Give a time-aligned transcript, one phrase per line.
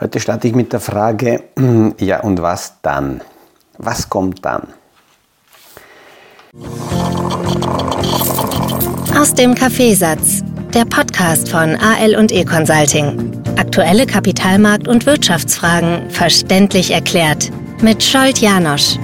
[0.00, 1.44] Heute starte ich mit der Frage,
[2.00, 3.20] ja und was dann?
[3.78, 4.66] Was kommt dann?
[9.16, 10.42] Aus dem Kaffeesatz,
[10.74, 13.40] der Podcast von AL und E Consulting.
[13.56, 18.98] Aktuelle Kapitalmarkt- und Wirtschaftsfragen verständlich erklärt mit Scholt Janosch.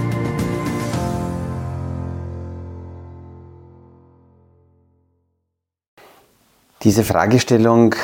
[6.82, 7.94] Diese Fragestellung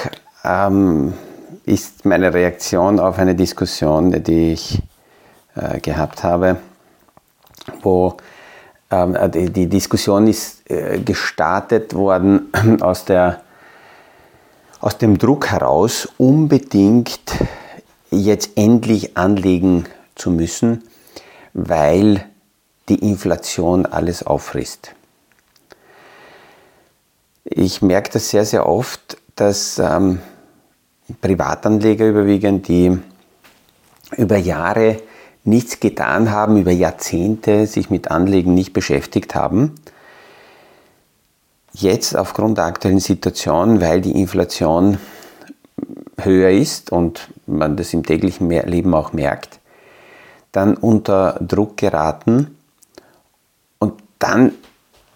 [0.45, 1.14] ähm,
[1.66, 4.82] ist meine Reaktion auf eine Diskussion, die ich
[5.57, 6.58] äh, gehabt habe,
[7.82, 8.16] wo
[8.90, 13.43] ähm, die, die, Diskussion ist äh, gestartet worden aus, der,
[14.80, 17.32] aus dem Druck heraus, unbedingt
[18.12, 20.85] jetzt endlich anlegen zu müssen,
[21.52, 22.24] weil
[22.88, 24.93] die Inflation alles auffrisst.
[27.44, 30.21] Ich merke das sehr, sehr oft, dass ähm,
[31.20, 32.98] Privatanleger überwiegend, die
[34.16, 34.98] über Jahre
[35.44, 39.74] nichts getan haben, über Jahrzehnte sich mit Anlegen nicht beschäftigt haben.
[41.72, 44.98] Jetzt aufgrund der aktuellen Situation, weil die Inflation
[46.18, 49.60] höher ist und man das im täglichen Leben auch merkt,
[50.52, 52.56] dann unter Druck geraten
[53.78, 54.52] und dann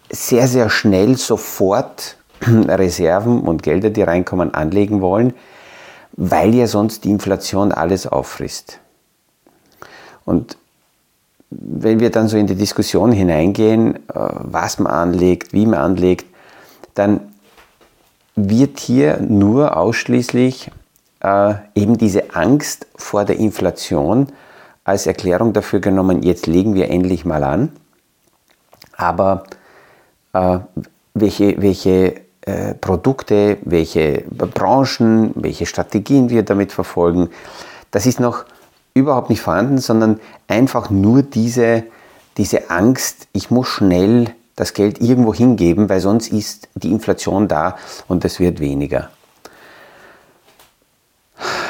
[0.09, 5.33] sehr, sehr schnell sofort Reserven und Gelder, die reinkommen, anlegen wollen,
[6.13, 8.79] weil ja sonst die Inflation alles auffrisst.
[10.25, 10.57] Und
[11.49, 16.25] wenn wir dann so in die Diskussion hineingehen, äh, was man anlegt, wie man anlegt,
[16.93, 17.21] dann
[18.35, 20.71] wird hier nur ausschließlich
[21.21, 24.27] äh, eben diese Angst vor der Inflation
[24.83, 27.71] als Erklärung dafür genommen, jetzt legen wir endlich mal an.
[28.95, 29.43] Aber
[30.33, 30.59] äh,
[31.13, 37.29] welche, welche äh, Produkte, welche Branchen, welche Strategien wir damit verfolgen.
[37.91, 38.45] Das ist noch
[38.93, 41.83] überhaupt nicht vorhanden, sondern einfach nur diese,
[42.37, 47.77] diese Angst, ich muss schnell das Geld irgendwo hingeben, weil sonst ist die Inflation da
[48.07, 49.11] und es wird weniger.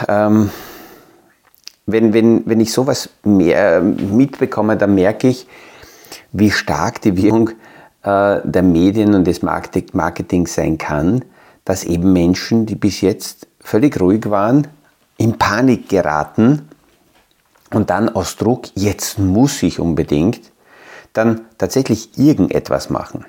[0.07, 0.51] Ähm,
[1.85, 5.47] wenn, wenn, wenn ich sowas mehr mitbekomme, dann merke ich,
[6.31, 7.53] wie stark die Wirkung äh,
[8.03, 11.23] der Medien und des Marketings sein kann,
[11.65, 14.67] dass eben Menschen, die bis jetzt völlig ruhig waren,
[15.17, 16.67] in Panik geraten
[17.71, 20.51] und dann aus Druck, jetzt muss ich unbedingt,
[21.13, 23.25] dann tatsächlich irgendetwas machen.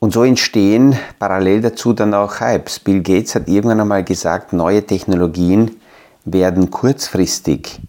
[0.00, 2.80] Und so entstehen parallel dazu dann auch Hypes.
[2.80, 5.76] Bill Gates hat irgendwann einmal gesagt, neue Technologien
[6.24, 7.80] werden kurzfristig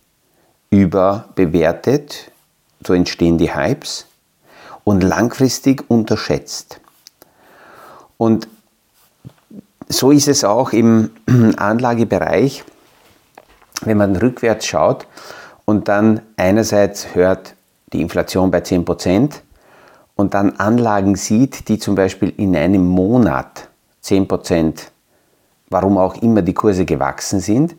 [0.69, 2.31] überbewertet.
[2.85, 4.07] So entstehen die Hypes
[4.83, 6.79] und langfristig unterschätzt.
[8.17, 8.47] Und
[9.89, 11.11] so ist es auch im
[11.57, 12.63] Anlagebereich,
[13.83, 15.07] wenn man rückwärts schaut
[15.65, 17.55] und dann einerseits hört
[17.93, 19.31] die Inflation bei 10%
[20.15, 23.69] und dann Anlagen sieht, die zum Beispiel in einem Monat
[24.03, 24.73] 10%,
[25.69, 27.75] warum auch immer die Kurse gewachsen sind,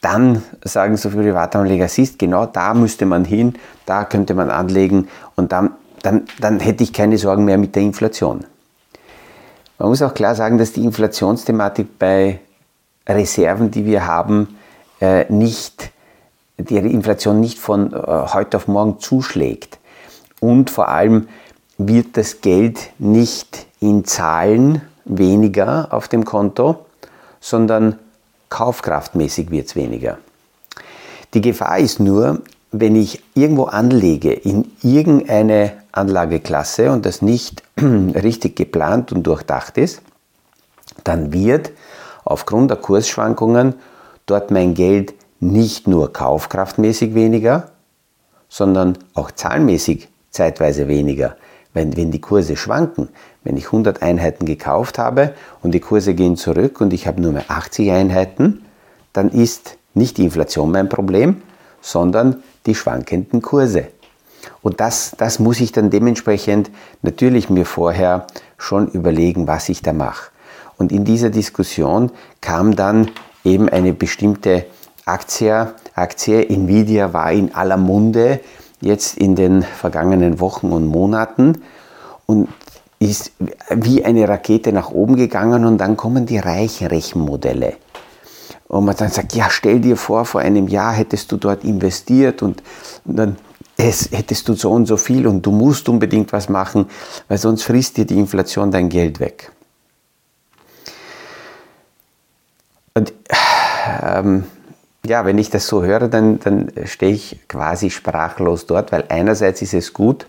[0.00, 3.54] dann sagen so viele Privatanleger, siehst, genau da müsste man hin,
[3.86, 5.70] da könnte man anlegen und dann
[6.02, 8.44] dann, dann hätte ich keine Sorgen mehr mit der Inflation.
[9.78, 12.40] Man muss auch klar sagen, dass die Inflationsthematik bei
[13.08, 14.56] Reserven, die wir haben,
[15.00, 15.90] äh, nicht,
[16.56, 19.78] die Inflation nicht von äh, heute auf morgen zuschlägt.
[20.40, 21.28] Und vor allem
[21.78, 26.84] wird das Geld nicht in Zahlen weniger auf dem Konto,
[27.40, 27.98] sondern
[28.50, 30.18] kaufkraftmäßig wird es weniger.
[31.34, 38.56] Die Gefahr ist nur, wenn ich irgendwo anlege in irgendeine Anlageklasse und das nicht richtig
[38.56, 40.02] geplant und durchdacht ist,
[41.04, 41.72] dann wird
[42.24, 43.74] aufgrund der Kursschwankungen
[44.26, 47.70] dort mein Geld nicht nur kaufkraftmäßig weniger,
[48.48, 51.36] sondern auch zahlenmäßig zeitweise weniger.
[51.74, 53.08] Wenn, wenn die Kurse schwanken,
[53.44, 57.32] wenn ich 100 Einheiten gekauft habe und die Kurse gehen zurück und ich habe nur
[57.32, 58.64] mehr 80 Einheiten,
[59.12, 61.42] dann ist nicht die Inflation mein Problem,
[61.80, 63.88] sondern die schwankenden Kurse.
[64.62, 66.70] Und das, das muss ich dann dementsprechend
[67.02, 68.26] natürlich mir vorher
[68.56, 70.30] schon überlegen, was ich da mache.
[70.78, 72.10] Und in dieser Diskussion
[72.40, 73.10] kam dann
[73.44, 74.66] eben eine bestimmte
[75.04, 75.72] Aktie.
[75.94, 78.40] Aktie Nvidia war in aller Munde
[78.80, 81.62] jetzt in den vergangenen Wochen und Monaten
[82.26, 82.48] und
[82.98, 83.32] ist
[83.70, 87.74] wie eine Rakete nach oben gegangen und dann kommen die reichen Rechenmodelle.
[88.68, 92.42] Und man dann sagt, ja, stell dir vor, vor einem Jahr hättest du dort investiert
[92.42, 92.62] und,
[93.04, 93.36] und dann
[93.76, 96.86] es, hättest du so und so viel und du musst unbedingt was machen,
[97.28, 99.52] weil sonst frisst dir die Inflation dein Geld weg.
[102.94, 103.12] Und
[104.02, 104.44] ähm,
[105.04, 109.62] ja, wenn ich das so höre, dann, dann stehe ich quasi sprachlos dort, weil einerseits
[109.62, 110.26] ist es gut,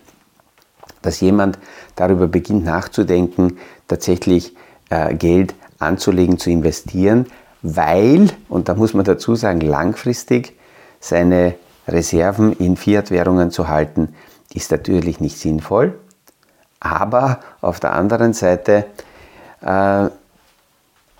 [1.02, 1.58] dass jemand
[1.94, 4.56] darüber beginnt nachzudenken, tatsächlich
[4.90, 7.26] äh, Geld anzulegen, zu investieren,
[7.62, 10.56] weil, und da muss man dazu sagen, langfristig
[11.00, 11.54] seine
[11.88, 14.14] Reserven in Fiat-Währungen zu halten,
[14.52, 15.98] ist natürlich nicht sinnvoll.
[16.80, 18.86] Aber auf der anderen Seite
[19.62, 20.08] äh,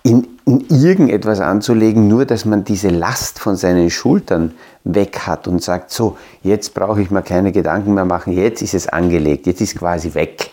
[0.03, 4.53] in, in irgendetwas anzulegen, nur dass man diese Last von seinen Schultern
[4.83, 8.75] weg hat und sagt, so, jetzt brauche ich mir keine Gedanken mehr machen, jetzt ist
[8.75, 10.51] es angelegt, jetzt ist quasi weg,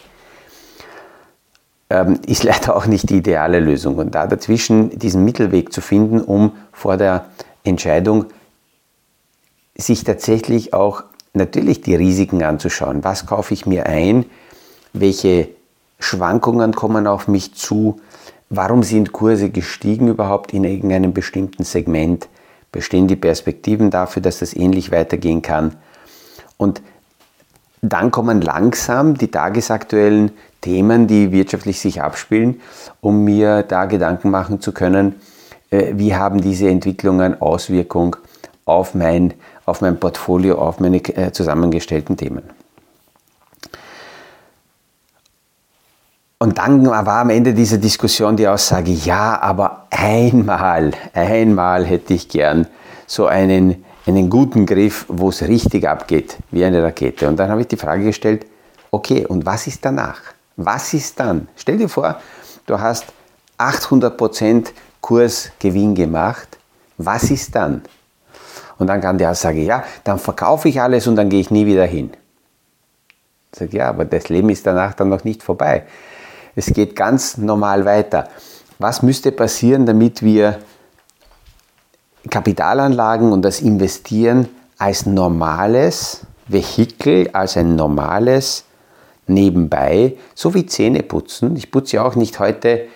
[1.90, 3.96] ähm, ist leider auch nicht die ideale Lösung.
[3.96, 7.26] Und da dazwischen diesen Mittelweg zu finden, um vor der
[7.62, 8.26] Entscheidung
[9.82, 13.04] sich tatsächlich auch natürlich die Risiken anzuschauen.
[13.04, 14.26] Was kaufe ich mir ein?
[14.92, 15.48] Welche
[15.98, 18.00] Schwankungen kommen auf mich zu?
[18.50, 22.28] Warum sind Kurse gestiegen überhaupt in irgendeinem bestimmten Segment?
[22.70, 25.76] Bestehen die Perspektiven dafür, dass das ähnlich weitergehen kann?
[26.56, 26.82] Und
[27.80, 32.60] dann kommen langsam die tagesaktuellen Themen, die wirtschaftlich sich abspielen,
[33.00, 35.16] um mir da Gedanken machen zu können,
[35.70, 38.16] äh, wie haben diese Entwicklungen Auswirkung
[38.64, 39.34] auf mein,
[39.66, 42.42] auf mein Portfolio, auf meine äh, zusammengestellten Themen.
[46.38, 52.28] Und dann war am Ende dieser Diskussion die Aussage, ja, aber einmal, einmal hätte ich
[52.28, 52.66] gern
[53.06, 57.28] so einen, einen guten Griff, wo es richtig abgeht, wie eine Rakete.
[57.28, 58.44] Und dann habe ich die Frage gestellt,
[58.90, 60.20] okay, und was ist danach?
[60.56, 61.46] Was ist dann?
[61.54, 62.20] Stell dir vor,
[62.66, 63.06] du hast
[63.58, 66.58] 800% Kursgewinn gemacht.
[66.98, 67.82] Was ist dann?
[68.82, 71.66] Und dann kam die Aussage, ja, dann verkaufe ich alles und dann gehe ich nie
[71.66, 72.10] wieder hin.
[73.52, 75.84] Ich sage, ja, aber das Leben ist danach dann noch nicht vorbei.
[76.56, 78.28] Es geht ganz normal weiter.
[78.80, 80.58] Was müsste passieren, damit wir
[82.28, 84.48] Kapitalanlagen und das Investieren
[84.78, 88.64] als normales Vehikel, als ein normales
[89.28, 91.54] nebenbei, so wie Zähne putzen.
[91.54, 92.86] Ich putze ja auch nicht heute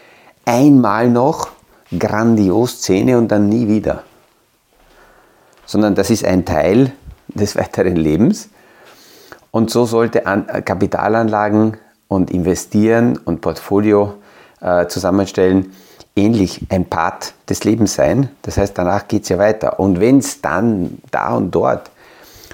[0.44, 1.50] einmal noch
[1.96, 4.02] grandios Zähne und dann nie wieder.
[5.66, 6.92] Sondern das ist ein Teil
[7.28, 8.48] des weiteren Lebens.
[9.50, 10.20] Und so sollte
[10.64, 11.76] Kapitalanlagen
[12.08, 14.14] und investieren und Portfolio
[14.60, 15.72] äh, zusammenstellen
[16.16, 18.30] ähnlich ein Part des Lebens sein.
[18.42, 19.78] Das heißt, danach geht es ja weiter.
[19.78, 21.90] Und wenn es dann da und dort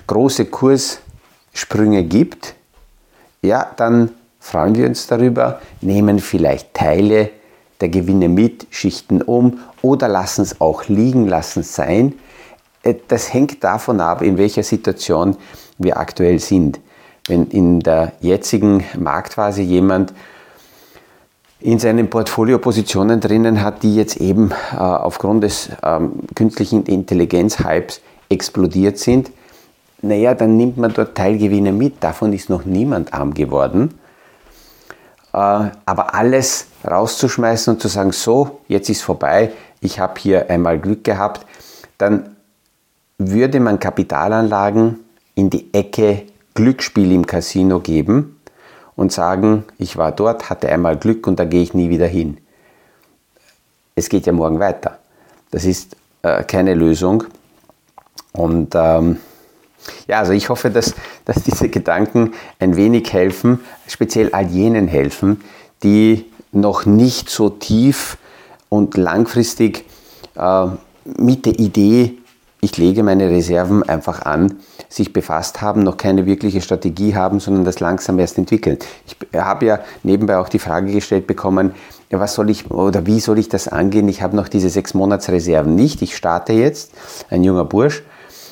[0.07, 2.55] große Kurssprünge gibt,
[3.41, 4.11] ja, dann
[4.41, 7.31] freuen wir uns darüber, nehmen vielleicht Teile
[7.81, 12.15] der Gewinne mit, schichten um oder lassen es auch liegen, lassen es sein.
[12.83, 15.37] Äh, das hängt davon ab, in welcher Situation
[15.79, 16.81] wir aktuell sind
[17.29, 20.13] wenn in der jetzigen Marktphase jemand
[21.61, 28.01] in seinen Portfolio Positionen drinnen hat, die jetzt eben äh, aufgrund des ähm, künstlichen Intelligenz-Hypes
[28.29, 29.31] explodiert sind,
[30.01, 32.03] naja, dann nimmt man dort Teilgewinne mit.
[32.03, 33.95] Davon ist noch niemand arm geworden.
[35.33, 40.81] Äh, aber alles rauszuschmeißen und zu sagen, so, jetzt ist vorbei, ich habe hier einmal
[40.81, 41.47] Glück gehabt,
[41.99, 42.32] dann
[43.31, 45.01] würde man Kapitalanlagen
[45.35, 46.25] in die Ecke
[46.55, 48.41] Glücksspiel im Casino geben
[48.97, 52.39] und sagen, ich war dort, hatte einmal Glück und da gehe ich nie wieder hin.
[53.95, 54.99] Es geht ja morgen weiter.
[55.51, 57.25] Das ist äh, keine Lösung.
[58.33, 59.19] Und ähm,
[60.07, 65.43] ja, also ich hoffe, dass, dass diese Gedanken ein wenig helfen, speziell all jenen helfen,
[65.83, 68.19] die noch nicht so tief
[68.69, 69.85] und langfristig
[70.37, 70.67] äh,
[71.05, 72.19] mit der Idee
[72.65, 74.55] ich lege meine Reserven einfach an,
[74.89, 78.79] sich befasst haben, noch keine wirkliche Strategie haben, sondern das langsam erst entwickeln.
[79.05, 81.75] Ich habe ja nebenbei auch die Frage gestellt bekommen,
[82.11, 84.09] was soll ich oder wie soll ich das angehen?
[84.09, 86.03] Ich habe noch diese sechs Monatsreserven nicht.
[86.03, 86.93] Ich starte jetzt,
[87.31, 88.05] ein junger Bursch.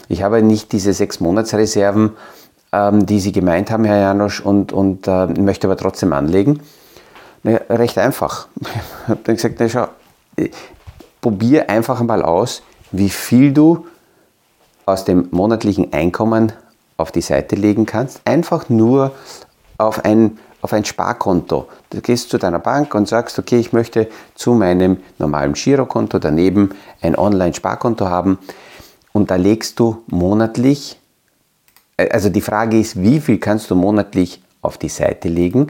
[0.09, 2.11] Ich habe nicht diese sechs Monatsreserven,
[2.73, 6.61] ähm, die Sie gemeint haben, Herr Janosch, und, und äh, möchte aber trotzdem anlegen.
[7.45, 8.49] Na, recht einfach.
[9.05, 9.89] Ich habe dann gesagt, na, schau,
[10.37, 10.49] äh,
[11.21, 13.87] probier einfach mal aus, wie viel du
[14.87, 16.53] aus dem monatlichen Einkommen
[16.97, 19.13] auf die Seite legen kannst, einfach nur
[19.79, 21.69] auf ein, auf ein Sparkonto.
[21.89, 26.71] Du gehst zu deiner Bank und sagst, okay, ich möchte zu meinem normalen Girokonto daneben
[27.01, 28.39] ein Online-Sparkonto haben
[29.13, 30.99] und da legst du monatlich,
[31.97, 35.69] äh, also die Frage ist, wie viel kannst du monatlich auf die Seite legen,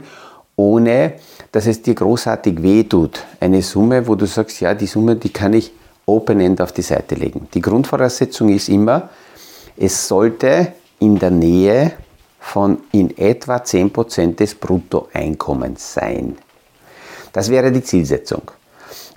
[0.55, 1.13] ohne
[1.51, 3.25] dass es dir großartig wehtut.
[3.39, 5.71] Eine Summe, wo du sagst, ja, die Summe, die kann ich
[6.11, 7.47] Open-End auf die Seite legen.
[7.53, 9.09] Die Grundvoraussetzung ist immer,
[9.77, 11.93] es sollte in der Nähe
[12.39, 16.37] von in etwa 10% des Bruttoeinkommens sein.
[17.33, 18.51] Das wäre die Zielsetzung.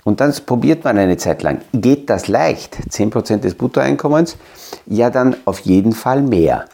[0.03, 1.61] Und dann probiert man eine Zeit lang.
[1.73, 2.77] Geht das leicht?
[2.89, 4.37] 10% des Bruttoeinkommens?
[4.85, 6.65] Ja, dann auf jeden Fall mehr.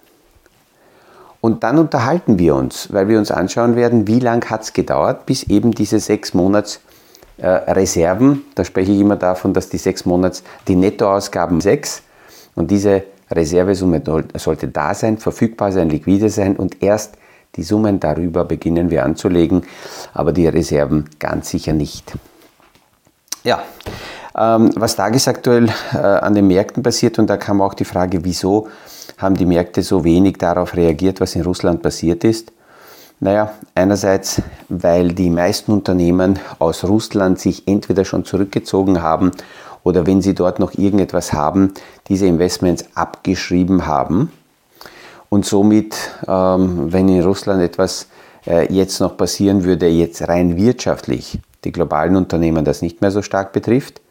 [1.40, 5.26] Und dann unterhalten wir uns, weil wir uns anschauen werden, wie lange hat es gedauert,
[5.26, 6.82] bis eben diese sechs Monats
[7.48, 12.04] Reserven, da spreche ich immer davon, dass die sechs Monats, die Nettoausgaben sechs.
[12.56, 14.02] Und diese Reservesumme
[14.36, 16.56] sollte da sein, verfügbar sein, liquide sein.
[16.56, 17.16] Und erst
[17.56, 19.64] die Summen darüber beginnen wir anzulegen,
[20.14, 22.14] aber die Reserven ganz sicher nicht.
[23.44, 23.64] Ja,
[24.38, 27.20] ähm, was tagesaktuell äh, an den Märkten passiert.
[27.20, 28.68] Und da kam auch die Frage, wieso
[29.18, 32.52] haben die Märkte so wenig darauf reagiert, was in Russland passiert ist.
[33.24, 39.30] Naja, einerseits, weil die meisten Unternehmen aus Russland sich entweder schon zurückgezogen haben
[39.84, 41.72] oder wenn sie dort noch irgendetwas haben,
[42.08, 44.32] diese Investments abgeschrieben haben.
[45.30, 45.96] Und somit,
[46.28, 48.08] ähm, wenn in Russland etwas
[48.48, 53.22] äh, jetzt noch passieren würde, jetzt rein wirtschaftlich, die globalen Unternehmen das nicht mehr so
[53.22, 54.02] stark betrifft.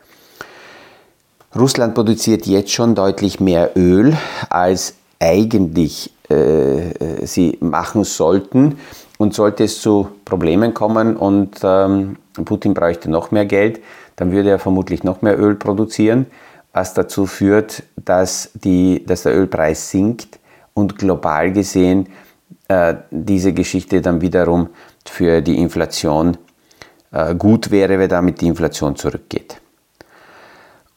[1.57, 4.17] Russland produziert jetzt schon deutlich mehr Öl,
[4.51, 8.79] als eigentlich äh, sie machen sollten.
[9.19, 13.81] Und sollte es zu Problemen kommen und ähm, Putin bräuchte noch mehr Geld,
[14.17, 16.25] dann würde er vermutlich noch mehr Öl produzieren,
[16.73, 20.39] was dazu führt, dass, die, dass der Ölpreis sinkt
[20.73, 22.09] und global gesehen
[22.69, 24.71] äh, diese Geschichte dann wiederum
[25.07, 26.37] für die Inflation
[27.13, 29.61] äh, gut wäre, wenn damit die Inflation zurückgeht.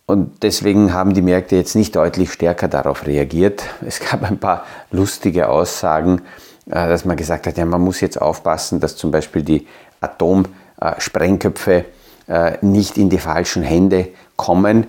[0.06, 3.64] Und deswegen haben die Märkte jetzt nicht deutlich stärker darauf reagiert.
[3.86, 6.22] Es gab ein paar lustige Aussagen,
[6.66, 9.68] äh, dass man gesagt hat, ja, man muss jetzt aufpassen, dass zum Beispiel die
[10.02, 11.86] Atomsprengköpfe
[12.28, 14.88] äh, nicht in die falschen Hände kommen,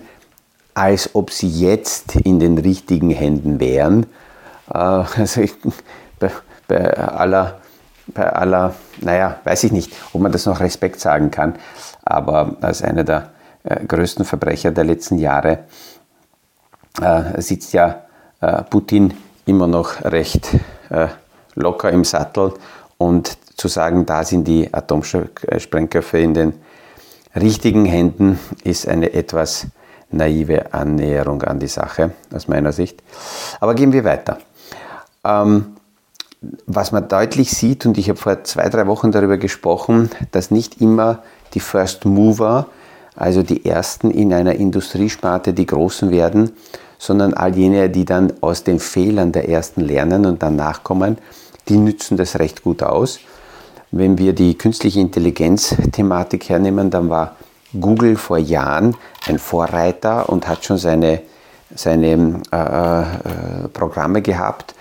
[0.73, 4.07] als ob sie jetzt in den richtigen Händen wären.
[4.69, 5.53] Äh, also ich,
[6.19, 6.29] bei,
[6.67, 7.61] bei, aller,
[8.07, 11.55] bei aller, naja, weiß ich nicht, ob man das noch Respekt sagen kann,
[12.03, 13.31] aber als einer der
[13.87, 15.59] größten Verbrecher der letzten Jahre
[17.37, 18.03] sitzt ja
[18.69, 19.13] Putin
[19.45, 20.49] immer noch recht
[21.55, 22.53] locker im Sattel
[22.97, 26.53] und zu sagen, da sind die Atomsprengköpfe in den
[27.35, 29.67] richtigen Händen, ist eine etwas
[30.09, 33.01] naive Annäherung an die Sache aus meiner Sicht.
[33.59, 34.37] Aber gehen wir weiter.
[35.23, 35.75] Ähm,
[36.67, 40.79] was man deutlich sieht, und ich habe vor zwei, drei Wochen darüber gesprochen, dass nicht
[40.79, 42.67] immer die First Mover,
[43.15, 46.51] also die Ersten in einer Industriesparte, die Großen werden,
[46.97, 51.17] sondern all jene, die dann aus den Fehlern der Ersten lernen und dann nachkommen,
[51.67, 53.19] die nützen das recht gut aus.
[53.91, 57.35] Wenn wir die künstliche Intelligenz-Thematik hernehmen, dann war
[57.79, 58.95] Google vor Jahren
[59.27, 61.21] ein Vorreiter und hat schon seine,
[61.73, 64.75] seine äh, äh, Programme gehabt.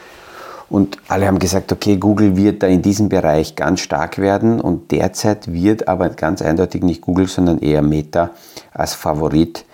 [0.71, 4.61] Und alle haben gesagt, okay, Google wird da in diesem Bereich ganz stark werden.
[4.61, 8.31] Und derzeit wird aber ganz eindeutig nicht Google, sondern eher Meta
[8.73, 9.65] als Favorit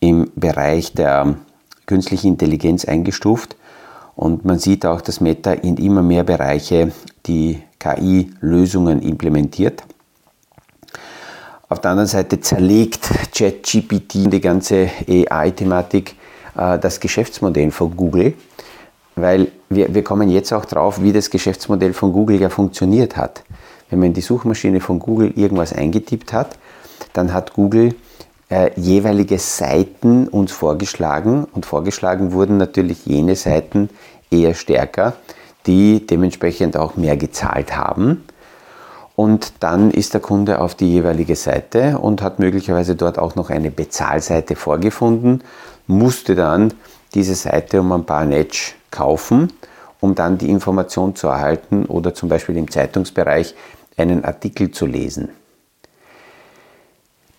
[0.00, 1.36] im Bereich der
[1.86, 3.56] künstlichen Intelligenz eingestuft.
[4.14, 6.92] Und man sieht auch, dass Meta in immer mehr Bereiche
[7.26, 9.82] die KI-Lösungen implementiert.
[11.68, 16.14] Auf der anderen Seite zerlegt ChatGPT die ganze AI-Thematik
[16.56, 18.34] äh, das Geschäftsmodell von Google,
[19.16, 23.42] weil wir, wir kommen jetzt auch drauf, wie das Geschäftsmodell von Google ja funktioniert hat.
[23.88, 26.58] Wenn man in die Suchmaschine von Google irgendwas eingetippt hat,
[27.14, 27.94] dann hat Google
[28.48, 33.88] äh, jeweilige Seiten uns vorgeschlagen und vorgeschlagen wurden natürlich jene Seiten
[34.30, 35.14] eher stärker,
[35.66, 38.24] die dementsprechend auch mehr gezahlt haben.
[39.16, 43.48] Und dann ist der Kunde auf die jeweilige Seite und hat möglicherweise dort auch noch
[43.48, 45.42] eine Bezahlseite vorgefunden,
[45.86, 46.74] musste dann
[47.14, 49.52] diese Seite um ein paar Netsch kaufen,
[50.00, 53.54] um dann die Information zu erhalten oder zum Beispiel im Zeitungsbereich
[53.96, 55.30] einen Artikel zu lesen.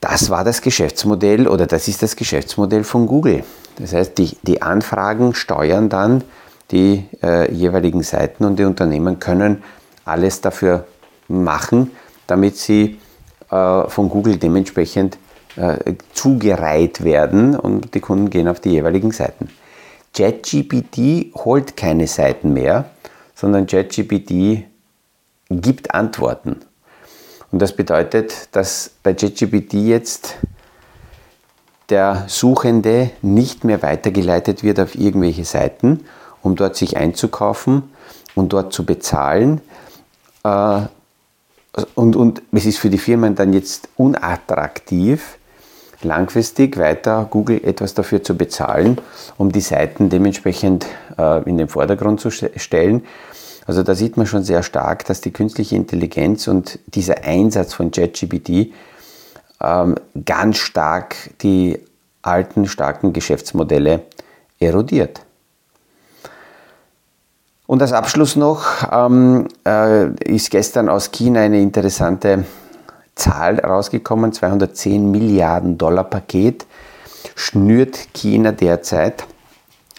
[0.01, 3.43] Das war das Geschäftsmodell oder das ist das Geschäftsmodell von Google.
[3.77, 6.23] Das heißt, die, die Anfragen steuern dann
[6.71, 9.63] die äh, jeweiligen Seiten und die Unternehmen können
[10.05, 10.85] alles dafür
[11.27, 11.91] machen,
[12.27, 12.99] damit sie
[13.49, 15.17] äh, von Google dementsprechend
[15.57, 19.49] äh, zugereiht werden und die Kunden gehen auf die jeweiligen Seiten.
[20.15, 22.85] JetGPT holt keine Seiten mehr,
[23.35, 24.65] sondern JetGPT
[25.49, 26.57] gibt Antworten.
[27.51, 30.37] Und das bedeutet, dass bei JetGPT jetzt
[31.89, 36.05] der Suchende nicht mehr weitergeleitet wird auf irgendwelche Seiten,
[36.41, 37.83] um dort sich einzukaufen
[38.35, 39.61] und dort zu bezahlen.
[40.43, 40.81] Äh,
[41.95, 45.36] und, und es ist für die Firmen dann jetzt unattraktiv,
[46.01, 48.99] langfristig weiter Google etwas dafür zu bezahlen,
[49.37, 50.85] um die Seiten dementsprechend
[51.17, 53.05] äh, in den Vordergrund zu stellen.
[53.65, 57.91] Also da sieht man schon sehr stark, dass die künstliche Intelligenz und dieser Einsatz von
[57.91, 58.71] ChatGPT
[59.61, 61.79] ähm, ganz stark die
[62.21, 64.03] alten, starken Geschäftsmodelle
[64.59, 65.21] erodiert.
[67.65, 72.45] Und als Abschluss noch ähm, äh, ist gestern aus China eine interessante
[73.17, 76.65] Zahl rausgekommen, 210 Milliarden Dollar Paket
[77.35, 79.25] schnürt China derzeit.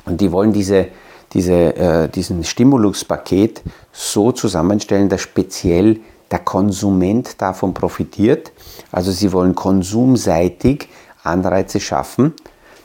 [0.04, 0.88] Und die wollen diese,
[1.32, 8.52] diese, äh, diesen Stimuluspaket so zusammenstellen, dass speziell der Konsument davon profitiert.
[8.92, 10.88] Also sie wollen konsumseitig
[11.22, 12.34] Anreize schaffen.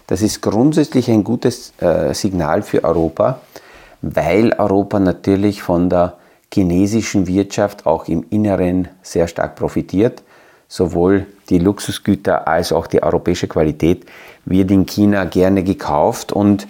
[0.07, 3.39] Das ist grundsätzlich ein gutes äh, Signal für Europa,
[4.01, 6.17] weil Europa natürlich von der
[6.53, 10.23] chinesischen Wirtschaft auch im Inneren sehr stark profitiert.
[10.67, 14.05] Sowohl die Luxusgüter als auch die europäische Qualität
[14.45, 16.67] wird in China gerne gekauft und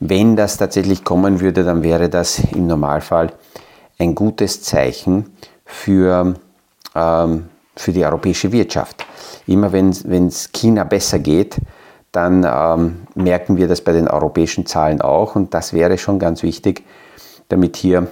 [0.00, 3.32] wenn das tatsächlich kommen würde, dann wäre das im Normalfall
[3.98, 5.26] ein gutes Zeichen
[5.64, 6.34] für,
[6.94, 9.04] ähm, für die europäische Wirtschaft.
[9.46, 9.88] Immer wenn
[10.26, 11.56] es China besser geht,
[12.12, 16.42] dann ähm, merken wir das bei den europäischen Zahlen auch und das wäre schon ganz
[16.42, 16.84] wichtig,
[17.48, 18.06] damit hier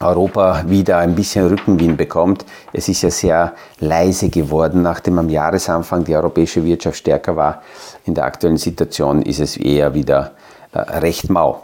[0.00, 2.44] Europa wieder ein bisschen Rückenwind bekommt.
[2.72, 7.62] Es ist ja sehr leise geworden, nachdem am Jahresanfang die europäische Wirtschaft stärker war.
[8.04, 10.32] In der aktuellen Situation ist es eher wieder
[10.72, 11.62] äh, recht mau.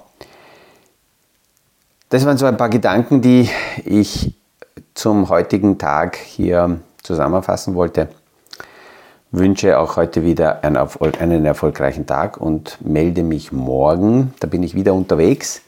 [2.08, 3.48] Das waren so ein paar Gedanken, die
[3.84, 4.34] ich
[4.94, 8.08] zum heutigen Tag hier zusammenfassen wollte.
[9.32, 14.32] Wünsche auch heute wieder einen erfolgreichen Tag und melde mich morgen.
[14.38, 15.62] Da bin ich wieder unterwegs,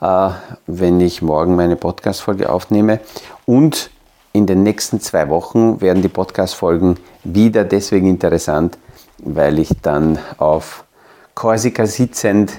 [0.00, 3.00] wenn ich morgen meine Podcast-Folge aufnehme.
[3.46, 3.90] Und
[4.32, 8.78] in den nächsten zwei Wochen werden die Podcast-Folgen wieder deswegen interessant,
[9.18, 10.84] weil ich dann auf
[11.34, 12.58] Korsika sitzend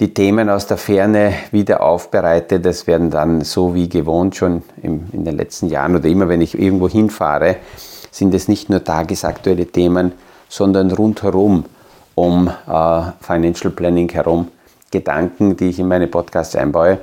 [0.00, 2.60] die Themen aus der Ferne wieder aufbereite.
[2.60, 6.58] Das werden dann so wie gewohnt schon in den letzten Jahren oder immer, wenn ich
[6.58, 7.56] irgendwo hinfahre,
[8.10, 10.12] sind es nicht nur tagesaktuelle Themen,
[10.48, 11.64] sondern rundherum
[12.14, 14.48] um äh, Financial Planning herum
[14.90, 16.98] Gedanken, die ich in meine Podcasts einbaue.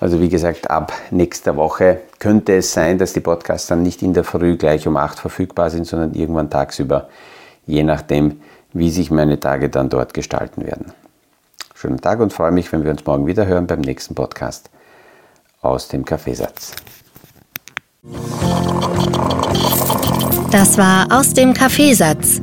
[0.00, 4.14] Also wie gesagt, ab nächster Woche könnte es sein, dass die Podcasts dann nicht in
[4.14, 7.08] der Früh gleich um 8 verfügbar sind, sondern irgendwann tagsüber,
[7.66, 8.40] je nachdem,
[8.72, 10.92] wie sich meine Tage dann dort gestalten werden.
[11.74, 14.70] Schönen Tag und freue mich, wenn wir uns morgen wieder hören beim nächsten Podcast
[15.60, 16.72] aus dem Kaffeesatz.
[20.50, 22.42] Das war aus dem Kaffeesatz,